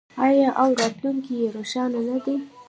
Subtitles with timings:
[0.25, 2.35] آیا او راتلونکی یې روښانه نه دی؟